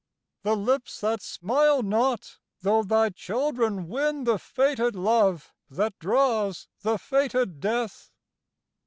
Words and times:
The 0.41 0.55
lips 0.55 0.99
that 1.01 1.21
smile 1.21 1.83
not 1.83 2.39
though 2.61 2.81
thy 2.81 3.09
children 3.11 3.87
win 3.87 4.23
The 4.23 4.39
fated 4.39 4.95
Love 4.95 5.53
that 5.69 5.99
draws 5.99 6.67
the 6.81 6.97
fated 6.97 7.59
Death. 7.59 8.09